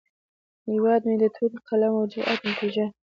[0.69, 2.87] هیواد مې د تورې، قلم، او جرئت نتیجه ده